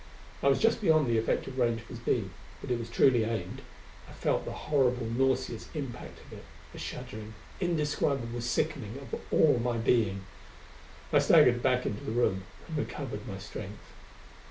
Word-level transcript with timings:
I 0.41 0.47
was 0.47 0.57
just 0.57 0.81
beyond 0.81 1.05
the 1.05 1.19
effective 1.19 1.59
range 1.59 1.81
of 1.81 1.87
his 1.87 1.99
beam, 1.99 2.31
but 2.59 2.71
it 2.71 2.79
was 2.79 2.89
truly 2.89 3.23
aimed: 3.23 3.61
I 4.09 4.13
felt 4.13 4.45
the 4.45 4.51
horrible 4.51 5.05
nauseous 5.05 5.69
impact 5.75 6.17
of 6.25 6.33
it, 6.39 6.43
a 6.73 6.79
shuddering, 6.79 7.35
indescribable 7.59 8.41
sickening 8.41 8.97
of 8.97 9.21
all 9.31 9.59
my 9.59 9.77
being. 9.77 10.25
I 11.13 11.19
staggered 11.19 11.61
back 11.61 11.85
into 11.85 12.03
the 12.03 12.13
room 12.13 12.45
and 12.67 12.77
recovered 12.79 13.27
my 13.27 13.37
strength. 13.37 13.93